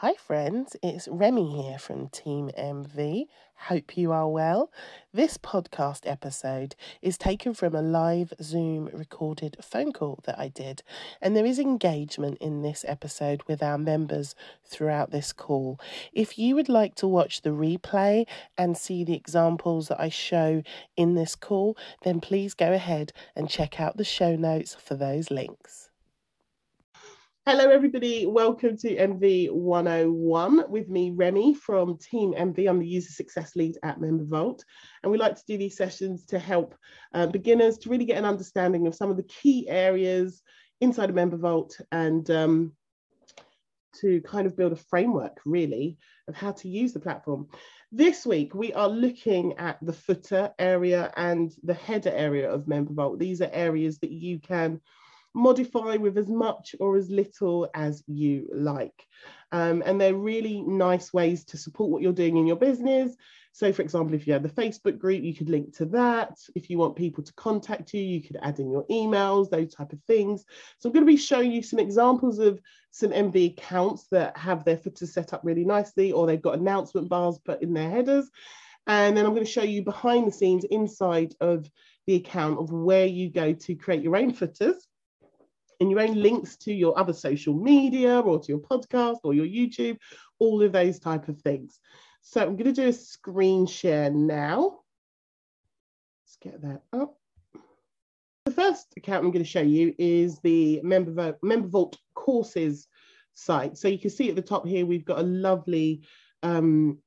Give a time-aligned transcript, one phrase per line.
[0.00, 3.24] Hi, friends, it's Remi here from Team MV.
[3.66, 4.70] Hope you are well.
[5.12, 10.84] This podcast episode is taken from a live Zoom recorded phone call that I did,
[11.20, 15.80] and there is engagement in this episode with our members throughout this call.
[16.12, 18.24] If you would like to watch the replay
[18.56, 20.62] and see the examples that I show
[20.96, 25.32] in this call, then please go ahead and check out the show notes for those
[25.32, 25.87] links.
[27.50, 28.26] Hello, everybody.
[28.26, 32.68] Welcome to MV 101 with me, Remi from Team MV.
[32.68, 34.60] I'm the user success lead at MemberVault.
[35.02, 36.74] And we like to do these sessions to help
[37.14, 40.42] uh, beginners to really get an understanding of some of the key areas
[40.82, 42.72] inside of MemberVault and um,
[44.02, 45.96] to kind of build a framework, really,
[46.28, 47.48] of how to use the platform.
[47.90, 53.18] This week, we are looking at the footer area and the header area of MemberVault.
[53.18, 54.82] These are areas that you can
[55.34, 59.06] modify with as much or as little as you like.
[59.52, 63.14] Um, and they're really nice ways to support what you're doing in your business.
[63.52, 66.38] So, for example, if you have the Facebook group, you could link to that.
[66.54, 69.92] If you want people to contact you, you could add in your emails, those type
[69.92, 70.44] of things.
[70.78, 74.64] So, I'm going to be showing you some examples of some MV accounts that have
[74.64, 78.30] their footers set up really nicely, or they've got announcement bars put in their headers.
[78.86, 81.70] And then I'm going to show you behind the scenes inside of
[82.06, 84.87] the account of where you go to create your own footers
[85.80, 89.46] and your own links to your other social media or to your podcast or your
[89.46, 89.98] YouTube,
[90.38, 91.80] all of those type of things.
[92.20, 94.80] So I'm going to do a screen share now.
[96.24, 97.16] Let's get that up.
[98.44, 102.88] The first account I'm going to show you is the Member, Member Vault courses
[103.34, 103.76] site.
[103.76, 106.02] So you can see at the top here, we've got a lovely
[106.42, 106.98] um,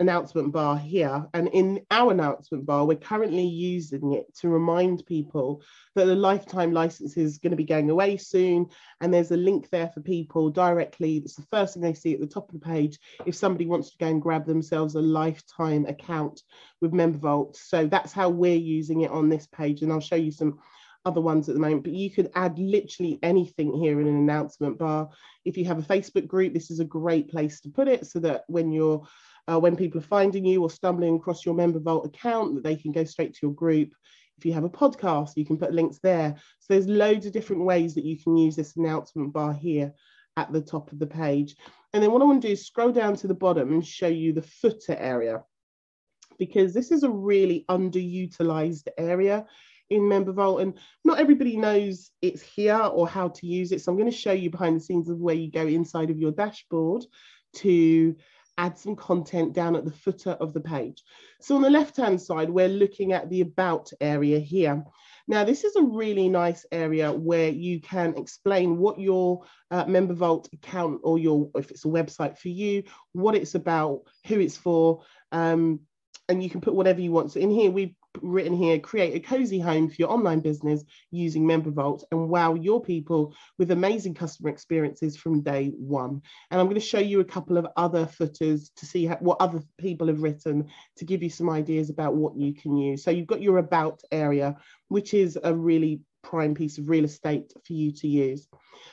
[0.00, 1.26] announcement bar here.
[1.34, 5.62] And in our announcement bar, we're currently using it to remind people
[5.94, 8.66] that the lifetime license is going to be going away soon.
[9.00, 11.16] And there's a link there for people directly.
[11.16, 13.90] It's the first thing they see at the top of the page if somebody wants
[13.90, 16.42] to go and grab themselves a lifetime account
[16.80, 17.56] with MemberVault.
[17.56, 19.82] So that's how we're using it on this page.
[19.82, 20.58] And I'll show you some
[21.04, 24.78] other ones at the moment, but you could add literally anything here in an announcement
[24.78, 25.08] bar.
[25.44, 28.18] If you have a Facebook group, this is a great place to put it so
[28.20, 29.06] that when you're
[29.50, 32.76] uh, when people are finding you or stumbling across your member MemberVault account, that they
[32.76, 33.92] can go straight to your group.
[34.36, 36.34] If you have a podcast, you can put links there.
[36.60, 39.92] So there's loads of different ways that you can use this announcement bar here
[40.36, 41.56] at the top of the page.
[41.92, 44.06] And then what I want to do is scroll down to the bottom and show
[44.06, 45.42] you the footer area
[46.38, 49.44] because this is a really underutilized area
[49.90, 53.80] in member MemberVault and not everybody knows it's here or how to use it.
[53.80, 56.18] So I'm going to show you behind the scenes of where you go inside of
[56.18, 57.04] your dashboard
[57.56, 58.14] to
[58.58, 61.02] add some content down at the footer of the page.
[61.40, 64.84] So on the left-hand side, we're looking at the about area here.
[65.28, 70.52] Now, this is a really nice area where you can explain what your uh, MemberVault
[70.52, 72.82] account or your, if it's a website for you,
[73.12, 75.80] what it's about, who it's for, um,
[76.28, 77.32] and you can put whatever you want.
[77.32, 81.44] So in here, we written here create a cozy home for your online business using
[81.44, 86.22] MemberVault and wow your people with amazing customer experiences from day one.
[86.50, 89.38] And I'm going to show you a couple of other footers to see how, what
[89.40, 93.04] other people have written to give you some ideas about what you can use.
[93.04, 94.56] So you've got your about area,
[94.88, 98.48] which is a really prime piece of real estate for you to use.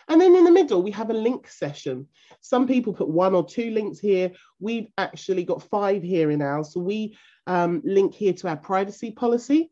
[0.08, 2.08] And then in the middle, we have a link session.
[2.42, 4.32] Some people put one or two links here.
[4.60, 6.74] We've actually got five here in ours.
[6.74, 7.18] So we
[7.48, 9.72] um, link here to our privacy policy.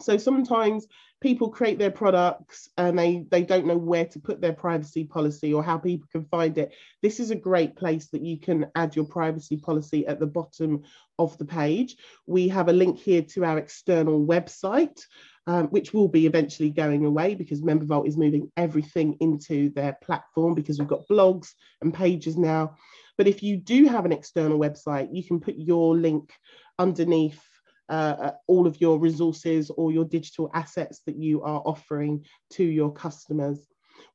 [0.00, 0.86] So sometimes
[1.20, 5.52] people create their products and they, they don't know where to put their privacy policy
[5.52, 6.72] or how people can find it.
[7.02, 10.82] This is a great place that you can add your privacy policy at the bottom
[11.18, 11.96] of the page.
[12.26, 15.00] We have a link here to our external website,
[15.48, 20.54] um, which will be eventually going away because MemberVault is moving everything into their platform
[20.54, 22.76] because we've got blogs and pages now.
[23.16, 26.32] But if you do have an external website, you can put your link
[26.78, 27.40] underneath
[27.88, 32.64] uh, uh, all of your resources or your digital assets that you are offering to
[32.64, 33.66] your customers.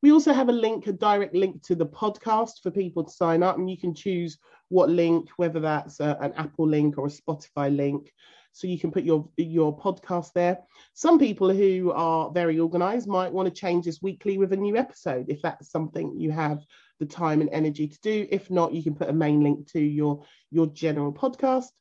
[0.01, 3.41] We also have a link, a direct link to the podcast for people to sign
[3.41, 4.37] up, and you can choose
[4.70, 8.11] what link, whether that's a, an Apple link or a Spotify link.
[8.52, 10.59] So you can put your your podcast there.
[10.93, 14.78] Some people who are very organized might want to change this weekly with a new
[14.78, 16.59] episode if that's something you have
[16.99, 18.28] the time and energy to do.
[18.29, 21.72] If not, you can put a main link to your your general podcast.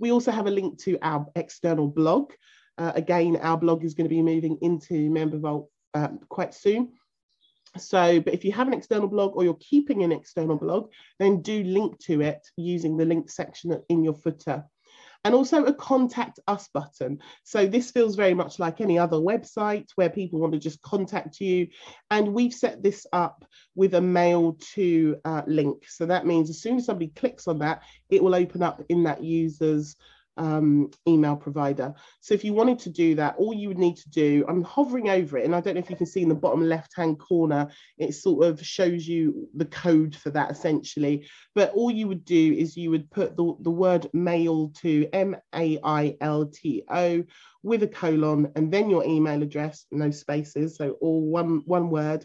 [0.00, 2.32] We also have a link to our external blog.
[2.78, 6.92] Uh, again, our blog is going to be moving into MemberVault uh, quite soon.
[7.76, 11.42] So, but if you have an external blog or you're keeping an external blog, then
[11.42, 14.64] do link to it using the link section in your footer.
[15.24, 17.18] And also a contact us button.
[17.44, 21.40] So this feels very much like any other website where people want to just contact
[21.40, 21.68] you.
[22.10, 23.44] And we've set this up
[23.74, 25.84] with a mail to uh, link.
[25.88, 29.02] So that means as soon as somebody clicks on that, it will open up in
[29.04, 29.96] that user's
[30.40, 31.94] um, email provider.
[32.20, 35.10] So if you wanted to do that, all you would need to do, I'm hovering
[35.10, 37.20] over it, and I don't know if you can see in the bottom left hand
[37.20, 41.28] corner, it sort of shows you the code for that essentially.
[41.54, 45.36] But all you would do is you would put the, the word mail to M
[45.54, 47.22] A I L T O
[47.62, 52.24] with a colon and then your email address, no spaces, so all one, one word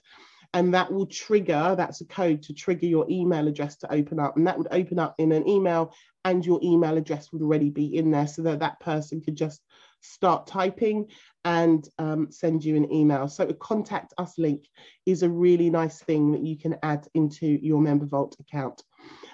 [0.56, 4.38] and that will trigger that's a code to trigger your email address to open up
[4.38, 5.94] and that would open up in an email
[6.24, 9.62] and your email address would already be in there so that that person could just
[10.02, 11.08] start typing
[11.44, 13.28] and um, send you an email.
[13.28, 14.66] So a contact us link
[15.06, 18.82] is a really nice thing that you can add into your Member Vault account.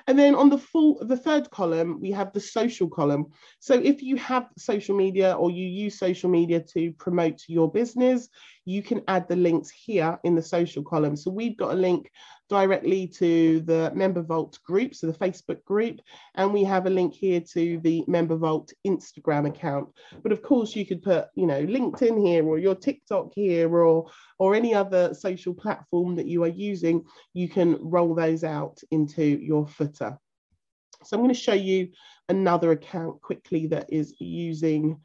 [0.08, 3.28] And then on the full, the third column, we have the social column.
[3.60, 8.30] So if you have social media or you use social media to promote your business,
[8.66, 11.16] you can add the links here in the social column.
[11.16, 12.12] So we've got a link
[12.52, 16.02] directly to the Member Vault group, so the Facebook group,
[16.36, 19.88] and we have a link here to the Member Vault Instagram account.
[20.22, 24.12] But of course, you could put, you know, LinkedIn here or your TikTok here or
[24.38, 27.06] or any other social platform that you are using.
[27.34, 30.18] You can roll those out into your footer.
[31.06, 31.90] So I'm going to show you
[32.28, 35.00] another account quickly that is using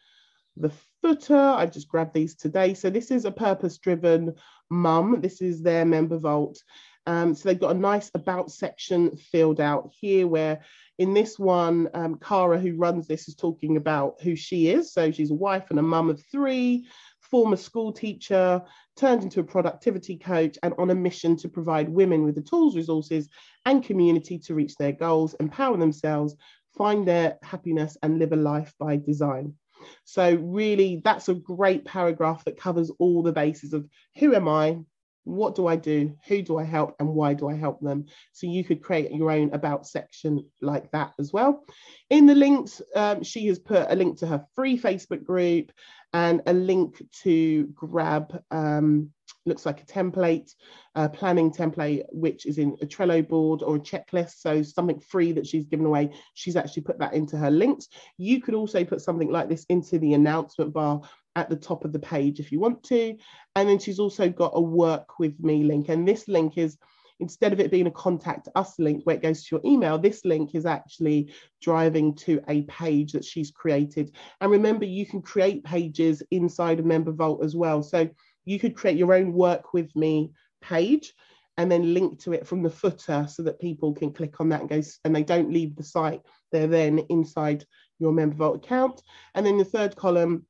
[0.57, 1.37] the footer.
[1.37, 2.75] I just grabbed these today.
[2.75, 4.35] So this is a purpose-driven
[4.71, 5.21] mum.
[5.21, 6.59] This is their member vault.
[7.07, 10.63] Um, so they've got a nice about section filled out here where
[10.99, 14.93] in this one, um, Cara, who runs this, is talking about who she is.
[14.93, 16.87] So she's a wife and a mum of three,
[17.21, 18.63] former school teacher,
[18.97, 22.77] turned into a productivity coach, and on a mission to provide women with the tools,
[22.77, 23.29] resources,
[23.67, 26.35] and community to reach their goals, empower themselves,
[26.79, 29.53] find their happiness, and live a life by design.
[30.05, 33.87] So, really, that's a great paragraph that covers all the bases of
[34.19, 34.79] who am I,
[35.27, 36.17] what do I do?
[36.29, 36.95] Who do I help?
[37.01, 38.07] And why do I help them?
[38.33, 41.65] So you could create your own about section like that as well.
[42.11, 45.73] In the links, um, she has put a link to her free Facebook group
[46.13, 49.11] and a link to grab, um,
[49.47, 50.53] looks like a template,
[50.95, 54.39] a planning template, which is in a Trello board or a checklist.
[54.39, 57.89] So something free that she's given away, she's actually put that into her links.
[58.17, 61.03] You could also put something like this into the announcement bar
[61.37, 63.17] at the top of the page if you want to.
[63.55, 65.89] And then she's also got a work with me link.
[65.89, 66.79] And this link is,
[67.21, 70.25] instead of it being a contact us link where it goes to your email, this
[70.25, 74.17] link is actually driving to a page that she's created.
[74.41, 77.83] And remember, you can create pages inside a Member Vault as well.
[77.83, 78.09] So
[78.47, 81.13] you could create your own work with me page
[81.59, 84.61] and then link to it from the footer so that people can click on that
[84.61, 86.21] and go and they don't leave the site
[86.53, 87.65] they're then inside
[87.99, 89.01] your member vault account
[89.35, 90.45] and then the third column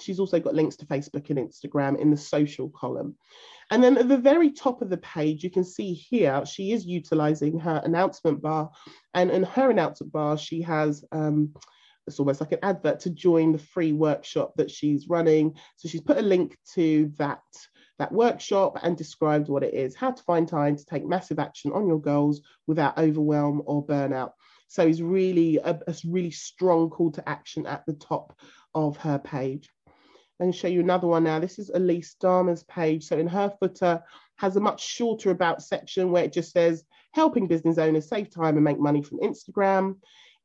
[0.00, 3.16] She's also got links to Facebook and Instagram in the social column.
[3.70, 6.84] And then at the very top of the page, you can see here, she is
[6.84, 8.70] utilizing her announcement bar.
[9.14, 11.54] And in her announcement bar, she has, um,
[12.06, 15.54] it's almost like an advert to join the free workshop that she's running.
[15.76, 17.42] So she's put a link to that,
[17.98, 21.72] that workshop and described what it is, how to find time to take massive action
[21.72, 24.32] on your goals without overwhelm or burnout.
[24.68, 28.36] So it's really a, a really strong call to action at the top
[28.74, 29.70] of her page
[30.40, 31.38] and show you another one now.
[31.38, 33.04] This is Elise Dharma's page.
[33.06, 34.02] So in her footer
[34.36, 38.56] has a much shorter about section where it just says helping business owners save time
[38.56, 39.96] and make money from Instagram.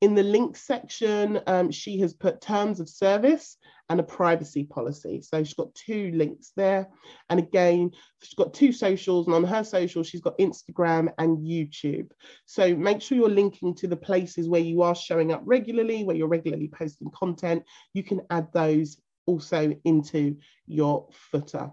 [0.02, 3.58] In the links section, um, she has put terms of service
[3.90, 5.22] and a privacy policy.
[5.22, 6.88] So she's got two links there.
[7.30, 7.92] And again,
[8.22, 12.12] she's got two socials, and on her social, she's got Instagram and YouTube.
[12.46, 16.16] So make sure you're linking to the places where you are showing up regularly, where
[16.16, 17.64] you're regularly posting content.
[17.94, 18.98] You can add those
[19.30, 21.72] also into your footer.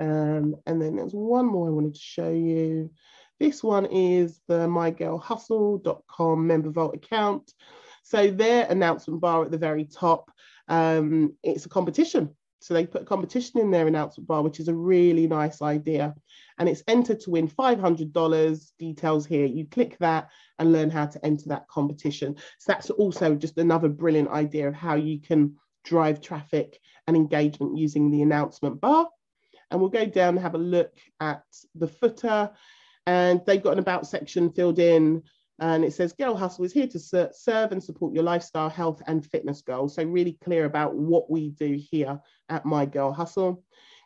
[0.00, 2.90] Um, and then there's one more I wanted to show you.
[3.38, 7.52] This one is the mygirlhustle.com member vault account.
[8.04, 10.30] So their announcement bar at the very top,
[10.68, 12.34] um, it's a competition.
[12.60, 16.14] So they put a competition in their announcement bar, which is a really nice idea.
[16.58, 18.72] And it's entered to win $500.
[18.78, 19.46] Details here.
[19.46, 22.36] You click that and learn how to enter that competition.
[22.60, 27.76] So that's also just another brilliant idea of how you can drive traffic and engagement
[27.76, 29.08] using the announcement bar.
[29.70, 31.42] And we'll go down and have a look at
[31.74, 32.50] the footer.
[33.06, 35.22] And they've got an about section filled in.
[35.58, 39.24] And it says Girl Hustle is here to serve and support your lifestyle, health, and
[39.24, 39.94] fitness goals.
[39.94, 43.62] So, really clear about what we do here at My Girl Hustle.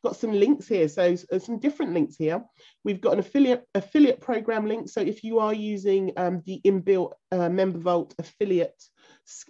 [0.07, 0.89] Got some links here.
[0.89, 2.45] So uh, some different links here.
[2.85, 4.89] We've got an affiliate affiliate program link.
[4.89, 8.81] So if you are using um, the inbuilt uh, Member Vault affiliate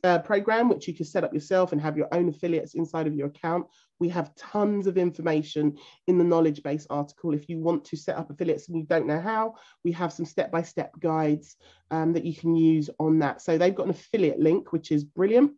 [0.03, 3.15] uh, program, which you can set up yourself and have your own affiliates inside of
[3.15, 3.67] your account,
[3.99, 7.35] we have tons of information in the knowledge base article.
[7.35, 10.27] If you want to set up affiliates and you don't know how, we have some
[10.27, 11.57] step by step guides
[11.91, 13.43] um, that you can use on that.
[13.43, 15.53] So they've got an affiliate link, which is brilliant.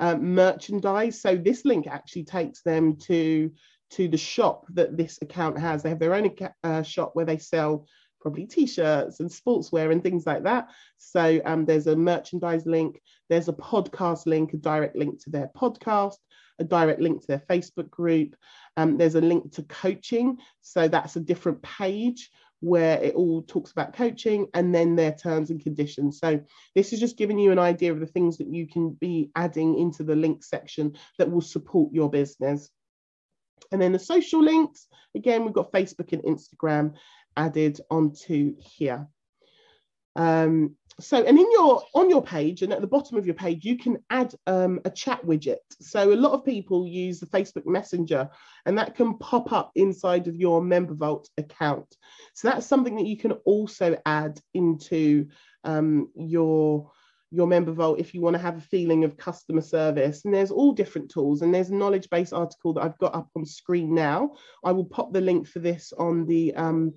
[0.00, 1.20] Um, merchandise.
[1.20, 3.50] So this link actually takes them to
[3.90, 5.82] to the shop that this account has.
[5.82, 7.86] They have their own uh, shop where they sell
[8.20, 10.68] probably t-shirts and sportswear and things like that.
[10.98, 15.50] So um, there's a merchandise link, there's a podcast link, a direct link to their
[15.56, 16.16] podcast,
[16.58, 18.34] a direct link to their Facebook group.
[18.76, 20.38] Um, there's a link to coaching.
[20.60, 22.30] So that's a different page
[22.60, 26.18] where it all talks about coaching and then their terms and conditions.
[26.18, 26.40] So
[26.74, 29.78] this is just giving you an idea of the things that you can be adding
[29.78, 32.70] into the link section that will support your business.
[33.72, 36.94] And then the social links, again, we've got Facebook and Instagram
[37.36, 39.06] added onto here.
[40.16, 43.64] Um, so, and in your on your page and at the bottom of your page,
[43.64, 45.58] you can add um, a chat widget.
[45.80, 48.28] So, a lot of people use the Facebook Messenger,
[48.66, 51.86] and that can pop up inside of your Member Vault account.
[52.34, 55.28] So, that's something that you can also add into
[55.62, 56.90] um, your
[57.30, 60.50] your member vault if you want to have a feeling of customer service and there's
[60.50, 63.94] all different tools and there's a knowledge base article that i've got up on screen
[63.94, 64.30] now
[64.64, 66.94] i will pop the link for this on the um,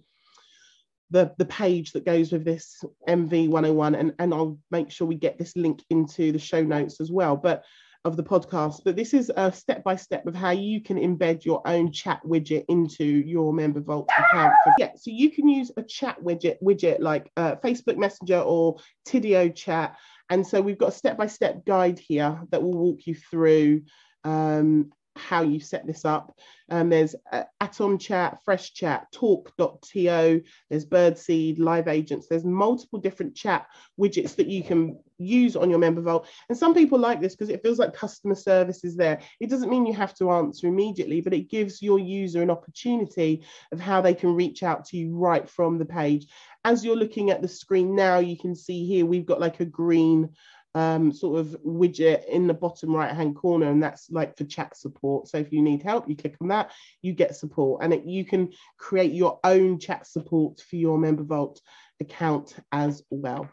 [1.11, 5.15] the, the page that goes with this MV 101 and, and I'll make sure we
[5.15, 7.35] get this link into the show notes as well.
[7.35, 7.65] But
[8.03, 11.45] of the podcast, but this is a step by step of how you can embed
[11.45, 14.53] your own chat widget into your member vault account.
[14.79, 19.53] yeah, so you can use a chat widget widget like uh, Facebook Messenger or Tidio
[19.53, 19.97] Chat,
[20.31, 23.83] and so we've got a step by step guide here that will walk you through
[24.23, 26.37] um, how you set this up.
[26.69, 32.27] Um, there's uh, Atom Chat, Fresh Chat, Talk.to, there's Birdseed, Live Agents.
[32.27, 33.67] There's multiple different chat
[33.99, 36.27] widgets that you can use on your member vault.
[36.49, 39.19] And some people like this because it feels like customer service is there.
[39.39, 43.43] It doesn't mean you have to answer immediately, but it gives your user an opportunity
[43.71, 46.27] of how they can reach out to you right from the page.
[46.63, 49.65] As you're looking at the screen now, you can see here we've got like a
[49.65, 50.29] green
[50.75, 54.75] um, sort of widget in the bottom right hand corner and that's like for chat
[54.75, 58.05] support so if you need help you click on that you get support and it,
[58.05, 61.61] you can create your own chat support for your member vault
[61.99, 63.49] account as well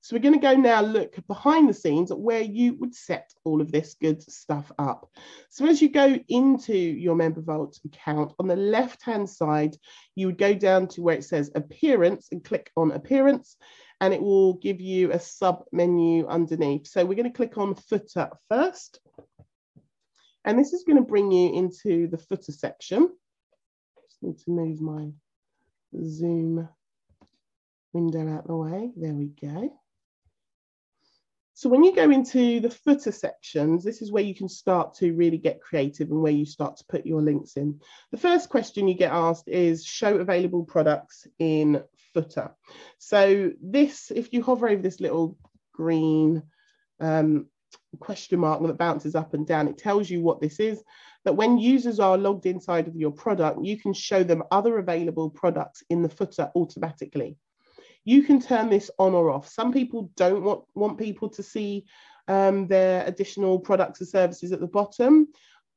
[0.00, 3.32] so we're going to go now look behind the scenes at where you would set
[3.44, 5.08] all of this good stuff up.
[5.48, 9.76] So as you go into your Member Vault account, on the left-hand side,
[10.16, 13.56] you would go down to where it says Appearance and click on Appearance
[14.02, 16.88] and it will give you a sub menu underneath.
[16.88, 18.98] So we're going to click on footer first.
[20.44, 23.08] And this is going to bring you into the footer section.
[24.04, 25.12] Just need to move my
[26.04, 26.68] Zoom
[27.92, 28.90] window out of the way.
[28.96, 29.72] There we go.
[31.54, 35.12] So when you go into the footer sections, this is where you can start to
[35.12, 37.80] really get creative and where you start to put your links in.
[38.10, 42.54] The first question you get asked is show available products in footer.
[42.98, 45.36] So this, if you hover over this little
[45.72, 46.42] green
[47.00, 47.46] um,
[48.00, 50.82] question mark that bounces up and down, it tells you what this is,
[51.24, 55.30] that when users are logged inside of your product, you can show them other available
[55.30, 57.36] products in the footer automatically
[58.04, 59.48] you can turn this on or off.
[59.48, 61.84] Some people don't want, want people to see
[62.28, 65.28] um, their additional products or services at the bottom.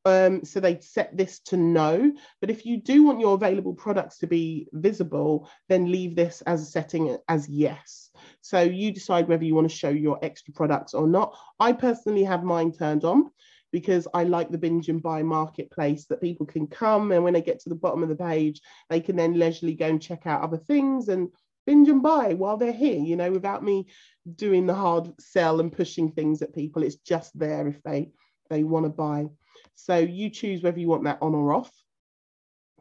[0.06, 2.14] Um, so they set this to no.
[2.40, 6.62] But if you do want your available products to be visible, then leave this as
[6.62, 8.12] a setting as yes.
[8.42, 11.36] So you decide whether you want to show your extra products or not.
[11.60, 13.32] I personally have mine turned on
[13.72, 17.42] because I like the binge and buy marketplace that people can come and when they
[17.42, 20.44] get to the bottom of the page, they can then leisurely go and check out
[20.44, 21.30] other things and
[21.66, 23.88] binge and buy while they're here, you know, without me
[24.36, 26.84] doing the hard sell and pushing things at people.
[26.84, 28.12] It's just there if they
[28.50, 29.26] they want to buy.
[29.76, 31.72] So you choose whether you want that on or off.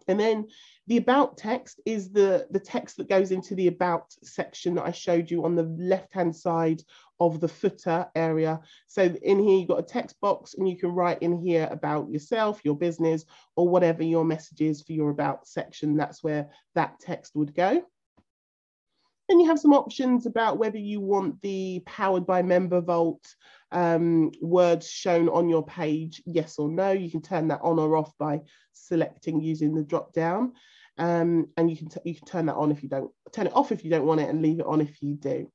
[0.07, 0.49] And then
[0.87, 4.91] the about text is the, the text that goes into the about section that I
[4.91, 6.83] showed you on the left-hand side
[7.21, 8.61] of the footer area.
[8.87, 12.11] So in here, you've got a text box and you can write in here about
[12.11, 13.25] yourself, your business,
[13.57, 15.97] or whatever your message is for your about section.
[15.97, 17.83] That's where that text would go.
[19.29, 23.25] Then you have some options about whether you want the powered by member vault
[23.73, 26.93] um, words shown on your page, yes or no.
[26.93, 28.41] You can turn that on or off by
[28.73, 30.53] selecting using the drop down.
[30.99, 33.73] Um, and you can, you can turn that on if you don't, turn it off
[33.73, 35.51] if you don't want it and leave it on if you do.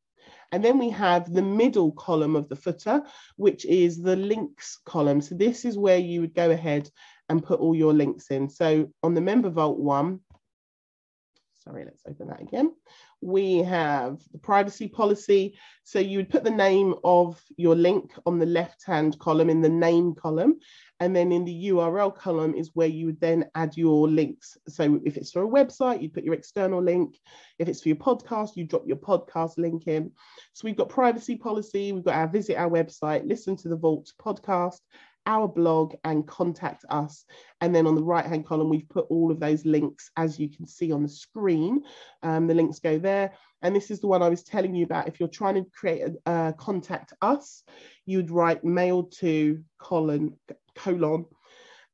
[0.51, 3.03] And then we have the middle column of the footer,
[3.37, 5.21] which is the links column.
[5.21, 6.89] So this is where you would go ahead
[7.29, 8.49] and put all your links in.
[8.49, 10.21] So on the Member Vault one,
[11.63, 12.73] sorry, let's open that again.
[13.21, 15.57] We have the privacy policy.
[15.83, 19.69] So you would put the name of your link on the left-hand column in the
[19.69, 20.59] name column.
[21.01, 24.57] And then in the URL column is where you would then add your links.
[24.67, 27.17] So if it's for a website, you put your external link.
[27.57, 30.11] If it's for your podcast, you drop your podcast link in.
[30.53, 34.11] So we've got privacy policy, we've got our visit our website, listen to the Vault
[34.21, 34.79] podcast,
[35.25, 37.25] our blog and contact us.
[37.61, 40.49] And then on the right hand column, we've put all of those links as you
[40.49, 41.83] can see on the screen.
[42.23, 43.33] Um, the links go there.
[43.61, 45.07] And this is the one I was telling you about.
[45.07, 47.63] If you're trying to create a uh, contact us,
[48.05, 50.37] you'd write mail to colon,
[50.75, 51.25] colon,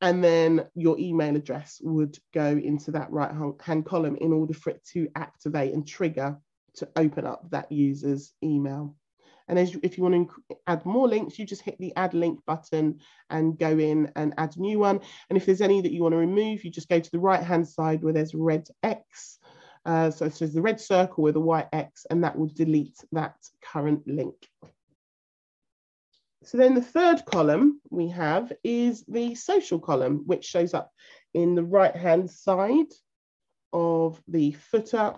[0.02, 4.70] and then your email address would go into that right hand column in order for
[4.70, 6.38] it to activate and trigger
[6.76, 8.96] to open up that user's email.
[9.48, 12.14] And as you, if you want to add more links, you just hit the add
[12.14, 13.00] link button
[13.30, 15.02] and go in and add a new one.
[15.30, 17.44] And if there's any that you want to remove, you just go to the right
[17.44, 19.40] hand side where there's red X.
[19.86, 22.98] Uh, so it says the red circle with a white X, and that will delete
[23.12, 24.36] that current link.
[26.44, 30.92] So then the third column we have is the social column, which shows up
[31.34, 32.92] in the right hand side
[33.74, 35.16] of the footer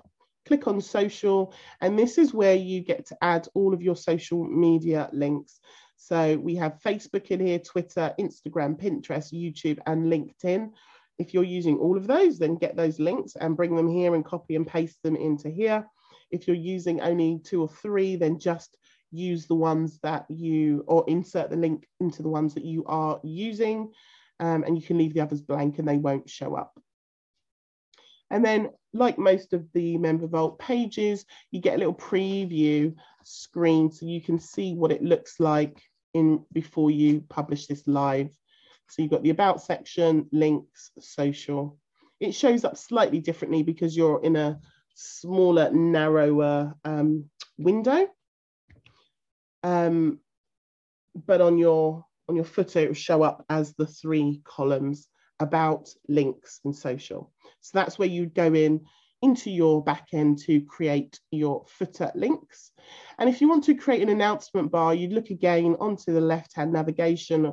[0.48, 4.44] click on social, and this is where you get to add all of your social
[4.46, 5.60] media links.
[5.98, 10.72] So we have Facebook in here, Twitter, Instagram, Pinterest, YouTube, and LinkedIn.
[11.20, 14.24] If you're using all of those, then get those links and bring them here and
[14.24, 15.86] copy and paste them into here.
[16.32, 18.78] If you're using only two or three, then just
[19.12, 23.20] use the ones that you, or insert the link into the ones that you are
[23.24, 23.92] using.
[24.40, 26.80] Um, and you can leave the others blank and they won't show up.
[28.30, 32.94] And then, like most of the Member Vault pages, you get a little preview
[33.24, 35.82] screen so you can see what it looks like
[36.14, 38.30] in before you publish this live.
[38.90, 41.78] So you've got the About section, links, social.
[42.20, 44.60] It shows up slightly differently because you're in a
[44.96, 47.26] smaller, narrower um,
[47.58, 48.08] window.
[49.64, 50.20] Um,
[51.26, 55.08] but on your on your footer, it will show up as the three columns
[55.40, 57.32] about links and social.
[57.68, 58.86] So that's where you go in
[59.22, 62.72] into your backend to create your footer links.
[63.18, 66.72] And if you want to create an announcement bar, you'd look again onto the left-hand
[66.72, 67.52] navigation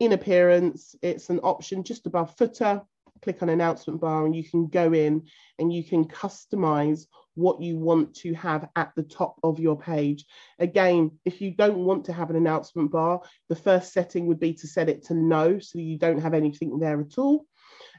[0.00, 0.94] in appearance.
[1.00, 2.82] It's an option just above footer.
[3.22, 5.26] Click on announcement bar and you can go in
[5.58, 10.24] and you can customize what you want to have at the top of your page.
[10.58, 14.54] Again, if you don't want to have an announcement bar, the first setting would be
[14.54, 17.46] to set it to no, so you don't have anything there at all.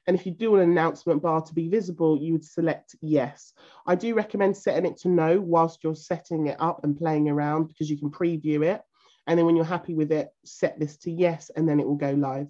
[0.07, 3.53] And if you do an announcement bar to be visible, you would select yes.
[3.85, 7.67] I do recommend setting it to no whilst you're setting it up and playing around
[7.67, 8.81] because you can preview it.
[9.27, 11.95] And then when you're happy with it, set this to yes, and then it will
[11.95, 12.47] go live.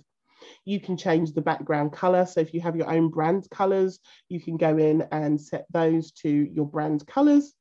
[0.65, 2.25] You can change the background color.
[2.25, 6.11] So if you have your own brand colors, you can go in and set those
[6.13, 7.53] to your brand colors.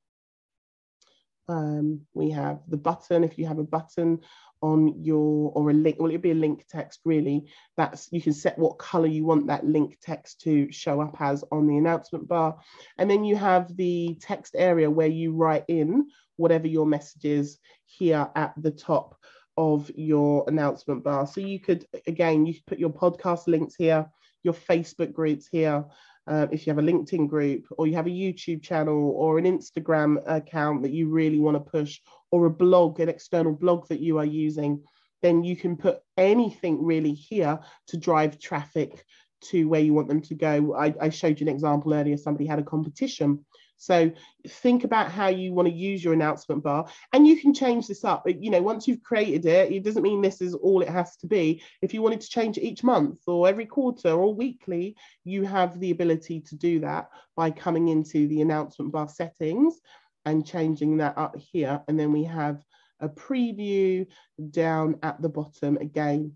[1.48, 3.24] Um, we have the button.
[3.24, 4.20] If you have a button
[4.62, 7.51] on your or a link, well, it'll be a link text really.
[7.77, 11.44] That's you can set what color you want that link text to show up as
[11.51, 12.59] on the announcement bar.
[12.99, 17.59] And then you have the text area where you write in whatever your message is
[17.87, 19.16] here at the top
[19.57, 21.27] of your announcement bar.
[21.27, 24.11] So you could, again, you could put your podcast links here,
[24.42, 25.85] your Facebook groups here.
[26.27, 29.44] Uh, if you have a LinkedIn group or you have a YouTube channel or an
[29.44, 34.01] Instagram account that you really want to push or a blog, an external blog that
[34.01, 34.83] you are using,
[35.23, 39.05] then you can put anything really here to drive traffic
[39.43, 40.75] to where you want them to go.
[40.75, 42.16] I, I showed you an example earlier.
[42.16, 43.45] Somebody had a competition
[43.81, 44.12] so
[44.47, 48.05] think about how you want to use your announcement bar and you can change this
[48.05, 48.25] up.
[48.27, 51.16] But you know, once you've created it, it doesn't mean this is all it has
[51.16, 51.62] to be.
[51.81, 55.81] If you wanted to change it each month or every quarter or weekly, you have
[55.81, 59.81] the ability to do that by coming into the announcement bar settings
[60.24, 61.83] and changing that up here.
[61.88, 62.62] And then we have
[63.00, 64.06] a preview
[64.50, 66.35] down at the bottom again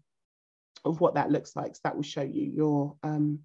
[0.85, 1.75] of what that looks like.
[1.75, 3.41] So that will show you your um,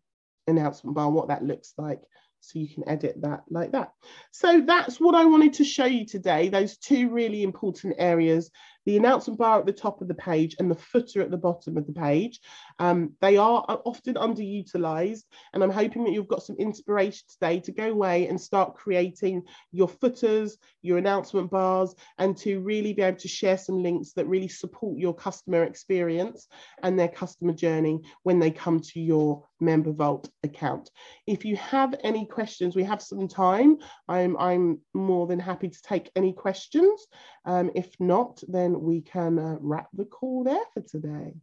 [0.48, 2.02] announcement bar, what that looks like
[2.42, 3.94] so you can edit that like that.
[4.32, 8.50] So that's what I wanted to show you today, those two really important areas
[8.86, 11.78] the announcement bar at the top of the page and the footer at the bottom
[11.78, 12.40] of the page.
[12.80, 17.72] Um, they are often underutilized, and I'm hoping that you've got some inspiration today to
[17.72, 23.18] go away and start creating your footers, your announcement bars, and to really be able
[23.20, 26.48] to share some links that really support your customer experience
[26.84, 30.90] and their customer journey when they come to your Member Vault account.
[31.28, 33.78] If you have any questions, we have some time.
[34.08, 37.06] I'm, I'm more than happy to take any questions.
[37.50, 41.34] Um, if not, then we can uh, wrap the call there for today.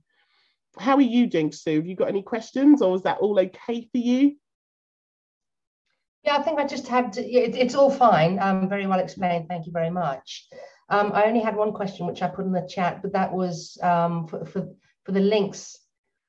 [0.79, 1.75] how are you doing, Sue?
[1.77, 4.37] Have you got any questions, or is that all okay for you?
[6.23, 7.17] Yeah, I think I just had.
[7.19, 8.39] It, it's all fine.
[8.39, 9.49] Um, very well explained.
[9.49, 10.47] Thank you very much.
[10.89, 13.77] Um, I only had one question, which I put in the chat, but that was
[13.83, 14.69] um, for, for
[15.03, 15.77] for the links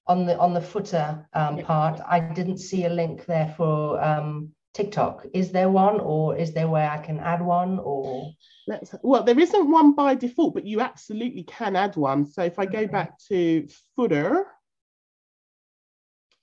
[0.08, 2.02] on the on the footer um, part.
[2.04, 5.26] I didn't see a link there for um, TikTok.
[5.34, 8.32] Is there one, or is there where I can add one, or?
[8.68, 12.28] Let's, well, there isn't one by default, but you absolutely can add one.
[12.28, 12.86] So if I go okay.
[12.86, 14.46] back to footer,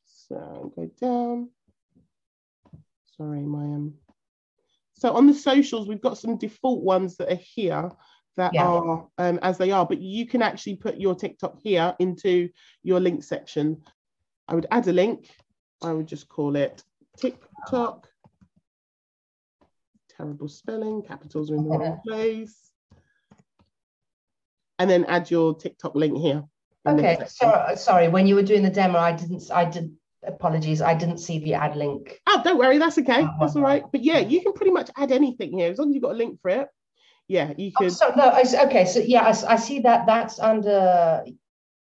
[0.05, 1.51] so go down.
[3.16, 3.94] Sorry, my um.
[4.94, 7.90] So on the socials, we've got some default ones that are here
[8.37, 8.66] that yeah.
[8.66, 12.49] are um, as they are, but you can actually put your TikTok here into
[12.83, 13.83] your link section.
[14.49, 15.31] I would add a link.
[15.81, 16.83] I would just call it
[17.16, 18.09] TikTok
[20.16, 22.70] terrible spelling, capitals are in the wrong place.
[24.79, 26.42] And then add your TikTok link here.
[26.87, 30.83] Okay, so, uh, sorry, when you were doing the demo, I didn't, I did, apologies,
[30.83, 32.20] I didn't see the ad link.
[32.27, 33.85] Oh, don't worry, that's okay, oh, that's all right.
[33.90, 36.18] But yeah, you can pretty much add anything here, as long as you've got a
[36.18, 36.68] link for it.
[37.27, 37.87] Yeah, you can.
[37.87, 41.24] Oh, so, no, okay, so yeah, I, I see that that's under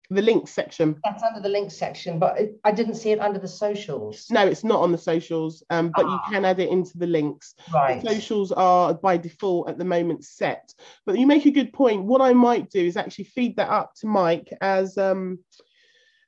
[0.10, 1.00] the links section.
[1.04, 4.28] That's under the links section, but it, I didn't see it under the socials.
[4.32, 6.14] No, it's not on the socials, um, but ah.
[6.14, 7.56] you can add it into the links.
[7.74, 8.02] Right.
[8.02, 10.74] The socials are by default at the moment set.
[11.06, 12.06] But you make a good point.
[12.06, 15.40] What I might do is actually feed that up to Mike as um,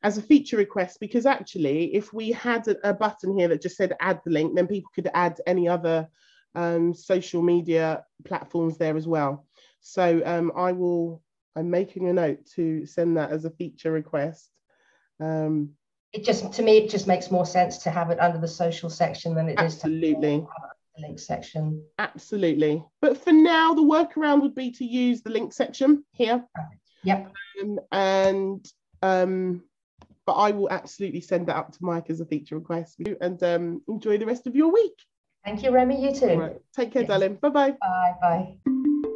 [0.04, 3.78] as a feature request because actually, if we had a, a button here that just
[3.78, 6.10] said add the link, then people could add any other
[6.54, 9.46] um, social media platforms there as well.
[9.80, 11.22] So um, I will
[11.60, 14.50] I'm making a note to send that as a feature request.
[15.20, 15.72] Um,
[16.14, 18.90] it just to me it just makes more sense to have it under the social
[18.90, 20.36] section than it absolutely.
[20.36, 20.48] is to
[20.96, 21.84] the link section.
[22.00, 22.84] Absolutely.
[23.02, 26.44] But for now, the workaround would be to use the link section here.
[27.04, 27.34] Yep.
[27.62, 28.66] Um, and
[29.02, 29.64] um,
[30.26, 33.82] but I will absolutely send that up to Mike as a feature request and um,
[33.88, 34.96] enjoy the rest of your week.
[35.44, 36.02] Thank you, Remi.
[36.02, 36.60] You too.
[36.76, 37.10] Take care, yes.
[37.10, 37.36] darling.
[37.36, 37.72] Bye-bye.
[37.82, 39.16] Bye bye.